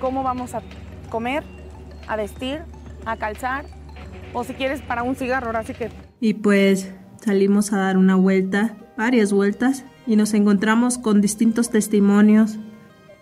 ¿cómo 0.00 0.22
vamos 0.22 0.54
a 0.54 0.62
comer, 1.10 1.44
a 2.08 2.16
vestir, 2.16 2.60
a 3.04 3.16
calzar? 3.16 3.66
O 4.32 4.42
si 4.42 4.54
quieres 4.54 4.80
para 4.82 5.02
un 5.02 5.14
cigarro, 5.14 5.46
ahora 5.46 5.62
sí 5.62 5.74
que... 5.74 5.90
Y 6.20 6.34
pues 6.34 6.92
salimos 7.26 7.72
a 7.72 7.78
dar 7.78 7.96
una 7.96 8.14
vuelta, 8.14 8.76
varias 8.96 9.32
vueltas, 9.32 9.84
y 10.06 10.14
nos 10.14 10.32
encontramos 10.32 10.96
con 10.96 11.20
distintos 11.20 11.70
testimonios, 11.70 12.56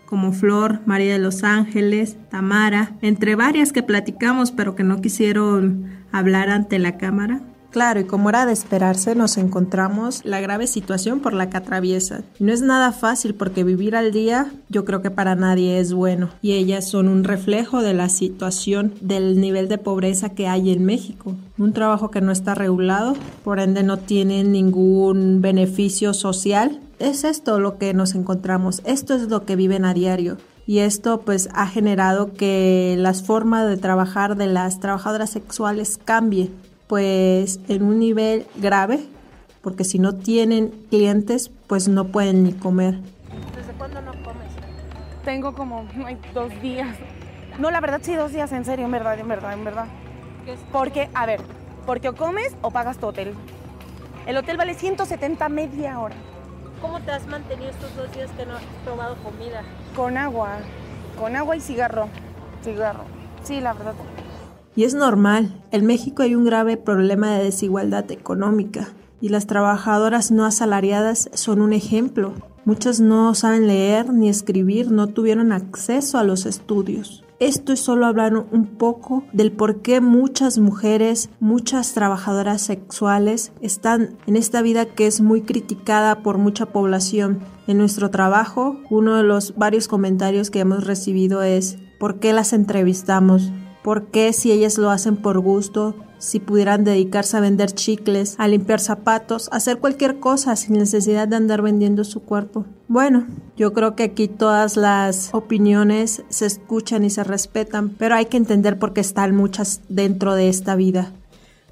como 0.05 0.31
Flor, 0.33 0.81
María 0.85 1.15
de 1.15 1.19
los 1.19 1.43
Ángeles, 1.43 2.19
Tamara, 2.29 2.97
entre 3.01 3.35
varias 3.35 3.73
que 3.73 3.83
platicamos 3.83 4.53
pero 4.53 4.75
que 4.75 4.85
no 4.85 5.01
quisieron 5.01 5.87
hablar 6.13 6.51
ante 6.51 6.79
la 6.79 6.99
cámara. 6.99 7.41
Claro, 7.75 7.99
y 7.99 8.05
como 8.05 8.29
era 8.29 8.47
de 8.47 8.53
esperarse, 8.53 9.17
nos 9.17 9.37
encontramos 9.37 10.25
la 10.25 10.41
grave 10.41 10.69
situación 10.69 11.19
por 11.19 11.33
la 11.33 11.51
que 11.51 11.57
atraviesa. 11.57 12.23
No 12.39 12.53
es 12.53 12.63
nada 12.63 12.93
fácil 12.93 13.35
porque 13.35 13.65
vivir 13.65 13.97
al 13.97 14.13
día 14.13 14.53
yo 14.69 14.85
creo 14.85 15.03
que 15.03 15.11
para 15.11 15.35
nadie 15.35 15.81
es 15.81 15.93
bueno. 15.93 16.31
Y 16.41 16.53
ellas 16.53 16.89
son 16.89 17.09
un 17.09 17.25
reflejo 17.25 17.83
de 17.83 17.93
la 17.93 18.09
situación 18.11 18.95
del 19.01 19.41
nivel 19.41 19.67
de 19.67 19.79
pobreza 19.79 20.29
que 20.29 20.47
hay 20.47 20.71
en 20.71 20.85
México. 20.85 21.35
Un 21.59 21.73
trabajo 21.73 22.13
que 22.13 22.21
no 22.21 22.31
está 22.31 22.55
regulado, 22.55 23.15
por 23.43 23.59
ende 23.59 23.83
no 23.83 23.97
tiene 23.97 24.45
ningún 24.45 25.41
beneficio 25.41 26.15
social. 26.15 26.79
Es 27.01 27.25
esto 27.25 27.59
lo 27.59 27.77
que 27.77 27.93
nos 27.93 28.15
encontramos, 28.15 28.83
esto 28.85 29.15
es 29.15 29.23
lo 29.23 29.45
que 29.45 29.57
viven 29.57 29.85
a 29.85 29.95
diario 29.95 30.37
y 30.65 30.79
esto 30.79 31.23
pues 31.23 31.49
ha 31.53 31.67
generado 31.67 32.35
que 32.35 32.95
las 32.99 33.25
formas 33.25 33.69
de 33.69 33.77
trabajar 33.77 34.37
de 34.37 34.47
las 34.47 34.79
trabajadoras 34.79 35.31
sexuales 35.31 35.99
cambie 36.03 36.53
pues 36.95 37.59
en 37.67 37.83
un 37.83 37.99
nivel 37.99 38.47
grave, 38.55 39.01
porque 39.63 39.83
si 39.83 39.99
no 39.99 40.15
tienen 40.15 40.69
clientes, 40.91 41.51
pues 41.67 41.89
no 41.89 42.05
pueden 42.05 42.45
ni 42.45 42.53
comer. 42.53 43.01
¿Desde 43.57 43.73
cuándo 43.77 44.01
no 44.01 44.13
comes? 44.23 44.47
Tengo 45.25 45.57
como 45.57 45.89
dos 46.33 46.53
días. 46.63 46.97
No, 47.59 47.73
la 47.73 47.81
verdad 47.81 47.99
sí, 48.01 48.15
dos 48.15 48.33
días, 48.33 48.53
en 48.53 48.65
serio, 48.65 48.85
en 48.85 48.93
verdad, 48.93 49.19
en 49.19 49.27
verdad, 49.27 49.55
en 49.55 49.65
verdad. 49.65 49.87
Porque, 50.71 51.11
a 51.15 51.27
ver, 51.27 51.41
porque 51.85 52.11
o 52.11 52.15
comes 52.15 52.55
o 52.63 52.71
pagas 52.71 52.99
tu 52.99 53.09
hotel. 53.09 53.35
El 54.29 54.37
hotel 54.37 54.57
vale 54.57 54.75
170 54.75 55.49
media 55.49 55.99
hora. 55.99 56.15
¿Cómo 56.81 57.01
te 57.01 57.11
has 57.11 57.27
mantenido 57.27 57.71
estos 57.71 57.97
dos 57.97 58.13
días 58.13 58.31
que 58.37 58.47
no 58.47 58.55
has 58.55 58.63
probado 58.85 59.17
comida? 59.17 59.63
Con 59.97 60.17
agua, 60.17 60.59
con 61.19 61.35
agua 61.35 61.57
y 61.57 61.61
cigarro. 61.61 62.07
Cigarro. 62.63 63.03
Sí, 63.43 63.61
la 63.61 63.73
verdad. 63.73 63.95
Y 64.77 64.85
es 64.85 64.95
normal, 64.95 65.63
en 65.71 65.87
México 65.87 66.23
hay 66.23 66.35
un 66.35 66.45
grave 66.45 66.77
problema 66.77 67.31
de 67.31 67.45
desigualdad 67.45 68.11
económica 68.11 68.89
y 69.21 69.29
las 69.29 69.47
trabajadoras 69.47 70.33
no 70.33 70.45
asalariadas 70.45 71.31
son 71.35 71.61
un 71.61 71.73
ejemplo. 71.73 72.35
Muchas 72.65 72.99
no 72.99 73.35
saben 73.35 73.67
leer 73.67 74.13
ni 74.13 74.29
escribir, 74.29 74.91
no 74.91 75.07
tuvieron 75.07 75.53
acceso 75.53 76.19
a 76.19 76.25
los 76.25 76.45
estudios. 76.45 77.25
Esto 77.41 77.73
es 77.73 77.81
solo 77.81 78.07
hablar 78.07 78.35
un 78.37 78.67
poco 78.67 79.25
del 79.33 79.53
por 79.53 79.83
qué 79.83 80.01
muchas 80.01 80.59
mujeres, 80.59 81.31
muchas 81.41 81.93
trabajadoras 81.93 82.63
sexuales 82.63 83.53
están 83.61 84.17
en 84.27 84.37
esta 84.37 84.63
vida 84.63 84.87
que 84.87 85.07
es 85.07 85.21
muy 85.21 85.43
criticada 85.43 86.23
por 86.23 86.39
mucha 86.39 86.67
población. 86.67 87.41
En 87.67 87.79
nuestro 87.79 88.11
trabajo, 88.11 88.79
uno 88.89 89.17
de 89.17 89.25
los 89.25 89.57
varios 89.57 89.89
comentarios 89.89 90.51
que 90.51 90.61
hemos 90.61 90.85
recibido 90.85 91.43
es 91.43 91.79
¿por 91.99 92.19
qué 92.19 92.33
las 92.33 92.53
entrevistamos? 92.53 93.51
¿Por 93.85 94.07
qué 94.07 94.33
si 94.33 94.51
ellas 94.51 94.79
lo 94.79 94.89
hacen 94.89 95.19
por 95.19 95.41
gusto, 95.41 95.95
si 96.17 96.41
pudieran 96.41 96.85
dedicarse 96.85 97.37
a 97.37 97.41
vender 97.41 97.71
chicles, 97.71 98.35
a 98.39 98.49
limpiar 98.49 98.81
zapatos, 98.81 99.51
a 99.53 99.57
hacer 99.57 99.77
cualquier 99.77 100.21
cosa 100.21 100.57
sin 100.57 100.79
necesidad 100.79 101.29
de 101.29 101.37
andar 101.37 101.61
vendiendo 101.61 102.03
su 102.05 102.21
cuerpo? 102.21 102.65
Bueno, 102.89 103.27
yo 103.59 103.75
creo 103.75 103.95
que 103.95 104.05
aquí 104.05 104.27
todas 104.27 104.79
las 104.79 105.29
opiniones 105.35 106.23
se 106.31 106.47
escuchan 106.47 107.05
y 107.05 107.11
se 107.11 107.25
respetan, 107.25 107.91
pero 107.91 108.15
hay 108.15 108.25
que 108.25 108.39
entender 108.39 108.79
por 108.79 108.95
qué 108.95 109.03
están 109.03 109.37
muchas 109.37 109.83
dentro 109.91 110.35
de 110.35 110.49
esta 110.49 110.77
vida. 110.77 111.13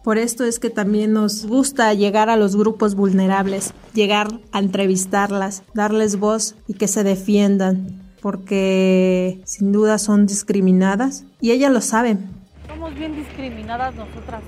Por 0.05 0.19
esto 0.19 0.45
es 0.45 0.59
que 0.59 0.69
también 0.69 1.15
nos 1.15 1.47
gusta 1.47 1.95
llegar 1.95 2.29
a 2.29 2.37
los 2.37 2.57
grupos 2.57 2.95
vulnerables, 2.95 3.73
llegar 3.95 4.39
a 4.53 4.59
entrevistarlas, 4.59 5.63
darles 5.73 6.17
voz 6.19 6.57
y 6.69 6.75
que 6.75 6.89
se 6.89 7.05
defiendan 7.05 8.02
porque 8.23 9.41
sin 9.45 9.73
duda 9.73 9.99
son 9.99 10.27
discriminadas 10.27 11.25
y 11.41 11.51
ellas 11.51 11.73
lo 11.73 11.81
saben. 11.81 12.31
Somos 12.69 12.95
bien 12.95 13.17
discriminadas 13.17 13.95
nosotras. 13.97 14.43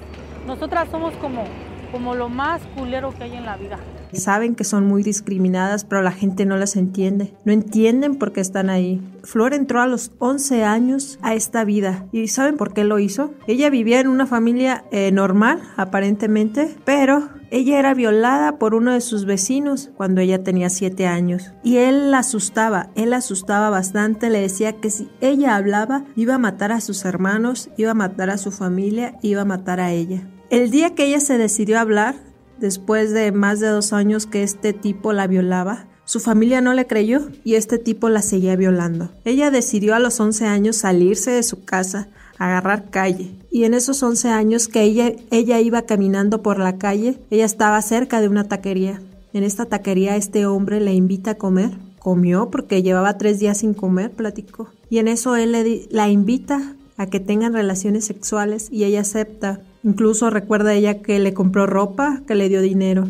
Nosotras 0.47 0.89
somos 0.91 1.13
como, 1.17 1.45
como 1.91 2.15
lo 2.15 2.29
más 2.29 2.63
culero 2.77 3.13
que 3.13 3.25
hay 3.25 3.35
en 3.35 3.45
la 3.45 3.57
vida. 3.57 3.79
Saben 4.15 4.55
que 4.55 4.65
son 4.65 4.87
muy 4.87 5.03
discriminadas, 5.03 5.85
pero 5.85 6.03
la 6.03 6.13
gente 6.13 6.47
no 6.47 6.57
las 6.57 6.77
entiende. 6.77 7.35
No 7.45 7.53
entienden 7.53 8.17
por 8.17 8.33
qué 8.33 8.41
están 8.41 8.71
ahí. 8.71 9.01
Flor 9.23 9.55
entró 9.55 9.81
a 9.81 9.87
los 9.87 10.13
11 10.19 10.65
años 10.65 11.19
a 11.23 11.35
esta 11.35 11.65
vida. 11.65 12.07
¿Y 12.13 12.29
saben 12.29 12.57
por 12.57 12.75
qué 12.75 12.85
lo 12.85 12.99
hizo? 12.99 13.33
Ella 13.47 13.71
vivía 13.71 14.01
en 14.01 14.09
una 14.09 14.27
familia 14.27 14.85
eh, 14.91 15.13
normal, 15.13 15.63
aparentemente, 15.77 16.77
pero 16.85 17.31
ella 17.51 17.79
era 17.79 17.95
violada 17.95 18.59
por 18.59 18.75
uno 18.75 18.93
de 18.93 19.01
sus 19.01 19.27
vecinos 19.27 19.91
cuando 19.97 20.21
ella 20.21 20.43
tenía 20.43 20.71
7 20.71 21.07
años. 21.07 21.53
Y 21.63 21.77
él 21.77 22.11
la 22.11 22.19
asustaba, 22.19 22.91
él 22.97 23.11
la 23.11 23.19
asustaba 23.19 23.71
bastante, 23.71 24.29
le 24.29 24.41
decía 24.41 24.81
que 24.81 24.91
si 24.91 25.09
ella 25.21 25.55
hablaba, 25.57 26.05
iba 26.17 26.35
a 26.35 26.39
matar 26.39 26.73
a 26.73 26.81
sus 26.81 27.05
hermanos, 27.05 27.71
iba 27.77 27.93
a 27.93 27.95
matar 27.95 28.31
a 28.31 28.39
su 28.39 28.51
familia, 28.51 29.17
iba 29.23 29.43
a 29.43 29.47
matar 29.47 29.81
a 29.81 29.93
ella. 29.93 30.27
El 30.51 30.71
día 30.71 30.95
que 30.95 31.07
ella 31.07 31.21
se 31.21 31.39
decidió 31.39 31.79
a 31.79 31.83
hablar, 31.83 32.17
después 32.59 33.13
de 33.13 33.33
más 33.33 33.61
de 33.61 33.69
dos 33.69 33.93
años 33.93 34.27
que 34.27 34.43
este 34.43 34.73
tipo 34.73 35.13
la 35.13 35.27
violaba, 35.27 35.87
su 36.07 36.21
familia 36.21 36.61
no 36.61 36.75
le 36.75 36.87
creyó 36.87 37.29
y 37.45 37.55
este 37.55 37.79
tipo 37.79 38.11
la 38.11 38.21
seguía 38.21 38.57
violando. 38.57 39.11
Ella 39.25 39.51
decidió 39.51 39.95
a 39.95 39.99
los 39.99 40.21
11 40.21 40.47
años 40.47 40.77
salirse 40.77 41.31
de 41.31 41.43
su 41.43 41.65
casa, 41.65 42.09
agarrar 42.39 42.91
calle. 42.91 43.33
Y 43.51 43.65
en 43.65 43.73
esos 43.73 44.03
11 44.03 44.29
años 44.29 44.69
que 44.69 44.83
ella, 44.83 45.13
ella 45.31 45.61
iba 45.61 45.83
caminando 45.83 46.43
por 46.43 46.59
la 46.59 46.77
calle, 46.77 47.19
ella 47.31 47.47
estaba 47.47 47.81
cerca 47.81 48.21
de 48.21 48.29
una 48.29 48.45
taquería. 48.45 49.01
En 49.33 49.45
esta 49.45 49.65
taquería 49.65 50.17
este 50.17 50.47
hombre 50.47 50.81
le 50.81 50.93
invita 50.93 51.33
a 51.33 51.35
comer. 51.37 51.73
Comió 51.99 52.51
porque 52.51 52.83
llevaba 52.83 53.17
tres 53.17 53.39
días 53.39 53.59
sin 53.59 53.73
comer, 53.73 54.11
platicó. 54.11 54.69
Y 54.91 54.99
en 54.99 55.09
eso 55.09 55.37
él 55.37 55.53
le 55.53 55.89
la 55.91 56.11
invita 56.11 56.77
a 56.99 57.07
que 57.07 57.19
tengan 57.19 57.55
relaciones 57.55 58.05
sexuales 58.05 58.69
y 58.71 58.85
ella 58.85 59.01
acepta. 59.01 59.61
Incluso 59.85 60.31
recuerda 60.31 60.75
ella 60.75 61.03
que 61.03 61.19
le 61.19 61.35
compró 61.35 61.67
ropa, 61.67 62.23
que 62.27 62.35
le 62.35 62.49
dio 62.49 62.63
dinero. 62.63 63.07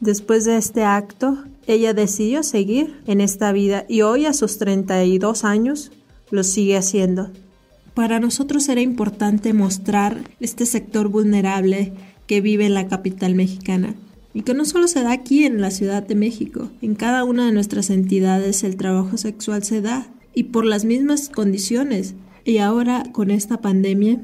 Después 0.00 0.44
de 0.44 0.58
este 0.58 0.84
acto, 0.84 1.38
ella 1.66 1.94
decidió 1.94 2.42
seguir 2.42 3.00
en 3.06 3.20
esta 3.20 3.50
vida 3.50 3.86
y 3.88 4.02
hoy 4.02 4.26
a 4.26 4.34
sus 4.34 4.58
32 4.58 5.44
años 5.44 5.90
lo 6.30 6.44
sigue 6.44 6.76
haciendo. 6.76 7.30
Para 7.94 8.20
nosotros 8.20 8.68
era 8.68 8.80
importante 8.80 9.52
mostrar 9.54 10.18
este 10.38 10.66
sector 10.66 11.08
vulnerable 11.08 11.94
que 12.26 12.40
vive 12.42 12.66
en 12.66 12.74
la 12.74 12.88
capital 12.88 13.34
mexicana 13.34 13.96
y 14.34 14.42
que 14.42 14.54
no 14.54 14.66
solo 14.66 14.86
se 14.86 15.02
da 15.02 15.12
aquí 15.12 15.44
en 15.44 15.60
la 15.60 15.70
Ciudad 15.70 16.02
de 16.02 16.14
México, 16.14 16.70
en 16.82 16.94
cada 16.94 17.24
una 17.24 17.46
de 17.46 17.52
nuestras 17.52 17.90
entidades 17.90 18.62
el 18.62 18.76
trabajo 18.76 19.16
sexual 19.16 19.64
se 19.64 19.80
da 19.80 20.06
y 20.34 20.44
por 20.44 20.66
las 20.66 20.84
mismas 20.84 21.30
condiciones. 21.30 22.14
Y 22.44 22.58
ahora 22.58 23.04
con 23.12 23.30
esta 23.30 23.60
pandemia 23.60 24.20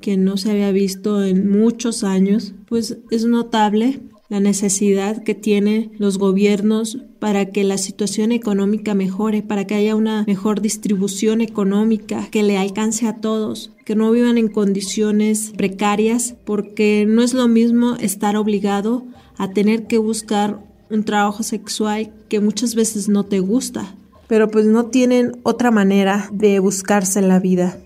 que 0.00 0.16
no 0.16 0.36
se 0.36 0.50
había 0.50 0.72
visto 0.72 1.24
en 1.24 1.50
muchos 1.50 2.04
años, 2.04 2.54
pues 2.68 2.98
es 3.10 3.24
notable 3.24 4.00
la 4.28 4.40
necesidad 4.40 5.22
que 5.22 5.34
tienen 5.34 5.92
los 5.98 6.18
gobiernos 6.18 6.98
para 7.18 7.46
que 7.46 7.64
la 7.64 7.78
situación 7.78 8.30
económica 8.30 8.94
mejore, 8.94 9.42
para 9.42 9.66
que 9.66 9.74
haya 9.74 9.96
una 9.96 10.24
mejor 10.26 10.60
distribución 10.60 11.40
económica 11.40 12.28
que 12.30 12.42
le 12.42 12.58
alcance 12.58 13.06
a 13.06 13.16
todos, 13.16 13.72
que 13.86 13.96
no 13.96 14.10
vivan 14.10 14.36
en 14.36 14.48
condiciones 14.48 15.52
precarias, 15.56 16.34
porque 16.44 17.06
no 17.08 17.22
es 17.22 17.32
lo 17.32 17.48
mismo 17.48 17.96
estar 17.96 18.36
obligado 18.36 19.04
a 19.38 19.50
tener 19.50 19.86
que 19.86 19.98
buscar 19.98 20.60
un 20.90 21.04
trabajo 21.04 21.42
sexual 21.42 22.12
que 22.28 22.40
muchas 22.40 22.74
veces 22.74 23.08
no 23.08 23.24
te 23.24 23.40
gusta, 23.40 23.94
pero 24.26 24.50
pues 24.50 24.66
no 24.66 24.86
tienen 24.86 25.38
otra 25.42 25.70
manera 25.70 26.28
de 26.32 26.58
buscarse 26.58 27.22
la 27.22 27.40
vida. 27.40 27.78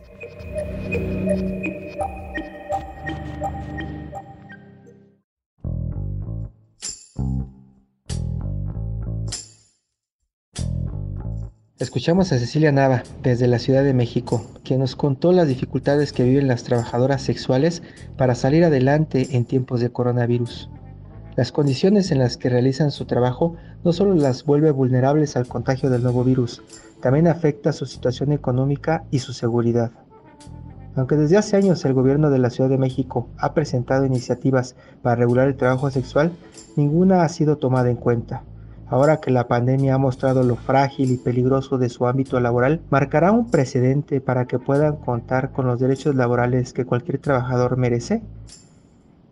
Escuchamos 11.83 12.31
a 12.31 12.39
Cecilia 12.39 12.71
Nava 12.71 13.03
desde 13.25 13.49
la 13.49 13.59
Ciudad 13.59 13.83
de 13.83 13.93
México, 13.93 14.47
quien 14.63 14.79
nos 14.79 14.95
contó 14.95 15.33
las 15.33 15.49
dificultades 15.49 16.13
que 16.13 16.23
viven 16.23 16.47
las 16.47 16.63
trabajadoras 16.63 17.23
sexuales 17.23 17.83
para 18.17 18.37
salir 18.37 18.63
adelante 18.63 19.27
en 19.33 19.45
tiempos 19.45 19.81
de 19.81 19.91
coronavirus. 19.91 20.71
Las 21.35 21.51
condiciones 21.51 22.13
en 22.13 22.21
las 22.21 22.37
que 22.37 22.51
realizan 22.51 22.93
su 22.93 23.05
trabajo 23.07 23.57
no 23.83 23.93
solo 23.93 24.15
las 24.15 24.45
vuelve 24.45 24.71
vulnerables 24.71 25.35
al 25.35 25.49
contagio 25.49 25.91
del 25.91 26.05
nuevo 26.05 26.23
virus, 26.23 26.63
también 27.01 27.27
afecta 27.27 27.73
su 27.73 27.85
situación 27.85 28.31
económica 28.31 29.03
y 29.11 29.19
su 29.19 29.33
seguridad. 29.33 29.91
Aunque 30.95 31.17
desde 31.17 31.37
hace 31.37 31.57
años 31.57 31.85
el 31.85 31.95
gobierno 31.95 32.31
de 32.31 32.39
la 32.39 32.51
Ciudad 32.51 32.71
de 32.71 32.79
México 32.79 33.27
ha 33.39 33.55
presentado 33.55 34.07
iniciativas 34.07 34.77
para 35.03 35.17
regular 35.17 35.49
el 35.49 35.57
trabajo 35.57 35.91
sexual, 35.91 36.31
ninguna 36.77 37.25
ha 37.25 37.29
sido 37.29 37.57
tomada 37.57 37.91
en 37.91 37.97
cuenta. 37.97 38.45
Ahora 38.93 39.23
que 39.23 39.31
la 39.31 39.49
pandemia 39.49 39.95
ha 39.95 39.99
mostrado 39.99 40.43
lo 40.43 40.55
frágil 40.55 41.13
y 41.13 41.17
peligroso 41.17 41.79
de 41.79 41.89
su 41.89 42.07
ámbito 42.07 42.39
laboral, 42.41 42.83
marcará 42.91 43.33
un 43.33 43.51
precedente 43.51 44.21
para 44.21 44.45
que 44.45 44.59
puedan 44.59 44.97
contar 44.97 45.51
con 45.51 45.67
los 45.67 45.81
derechos 45.81 46.15
laborales 46.15 46.75
que 46.75 46.85
cualquier 46.85 47.17
trabajador 47.17 47.79
merece. 47.79 48.21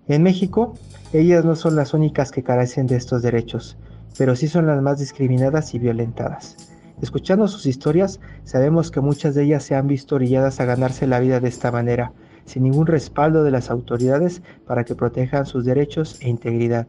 En 0.09 0.23
México, 0.23 0.73
ellas 1.13 1.45
no 1.45 1.57
son 1.57 1.77
las 1.77 1.93
únicas 1.93 2.31
que 2.31 2.43
carecen 2.43 2.87
de 2.87 2.97
estos 2.97 3.21
derechos, 3.21 3.77
pero 4.17 4.35
sí 4.35 4.49
son 4.49 4.67
las 4.67 4.81
más 4.81 4.99
discriminadas 4.99 5.75
y 5.75 5.79
violentadas. 5.79 6.57
Escuchando 7.03 7.47
sus 7.47 7.67
historias, 7.67 8.19
sabemos 8.45 8.91
que 8.91 9.03
muchas 9.03 9.35
de 9.35 9.43
ellas 9.43 9.63
se 9.63 9.75
han 9.75 9.89
visto 9.89 10.15
orilladas 10.15 10.59
a 10.61 10.65
ganarse 10.65 11.07
la 11.07 11.21
vida 11.21 11.39
de 11.39 11.51
esta 11.51 11.71
manera, 11.71 12.15
sin 12.47 12.63
ningún 12.63 12.87
respaldo 12.87 13.45
de 13.45 13.51
las 13.51 13.71
autoridades 13.71 14.41
para 14.67 14.85
que 14.85 14.95
protejan 14.95 15.45
sus 15.45 15.67
derechos 15.67 16.17
e 16.23 16.31
integridad. 16.31 16.87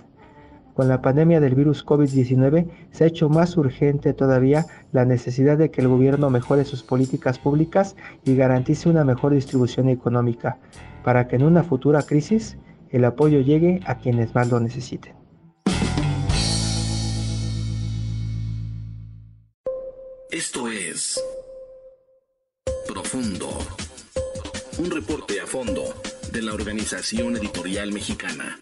Con 0.73 0.87
la 0.87 1.01
pandemia 1.01 1.39
del 1.39 1.55
virus 1.55 1.85
COVID-19 1.85 2.67
se 2.91 3.03
ha 3.03 3.07
hecho 3.07 3.29
más 3.29 3.57
urgente 3.57 4.13
todavía 4.13 4.65
la 4.91 5.05
necesidad 5.05 5.57
de 5.57 5.69
que 5.69 5.81
el 5.81 5.87
gobierno 5.87 6.29
mejore 6.29 6.65
sus 6.65 6.83
políticas 6.83 7.39
públicas 7.39 7.95
y 8.23 8.35
garantice 8.35 8.89
una 8.89 9.03
mejor 9.03 9.33
distribución 9.33 9.89
económica, 9.89 10.59
para 11.03 11.27
que 11.27 11.35
en 11.35 11.43
una 11.43 11.63
futura 11.63 12.03
crisis 12.03 12.57
el 12.89 13.05
apoyo 13.05 13.41
llegue 13.41 13.81
a 13.85 13.97
quienes 13.97 14.33
más 14.35 14.49
lo 14.49 14.59
necesiten. 14.59 15.15
Esto 20.29 20.69
es 20.69 21.21
Profundo, 22.87 23.49
un 24.79 24.89
reporte 24.89 25.41
a 25.41 25.45
fondo 25.45 25.83
de 26.31 26.41
la 26.41 26.53
Organización 26.53 27.35
Editorial 27.35 27.91
Mexicana. 27.91 28.61